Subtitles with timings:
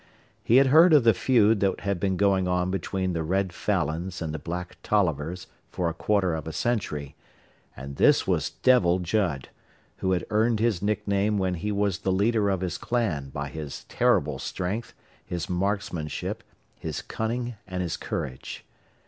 [0.43, 4.19] He had heard of the feud that had been going on between the red Falins
[4.19, 7.13] and the black Tollivers for a quarter of a century,
[7.77, 9.49] and this was Devil Judd,
[9.97, 13.83] who had earned his nickname when he was the leader of his clan by his
[13.89, 16.41] terrible strength, his marksmanship,
[16.79, 18.65] his cunning and his courage.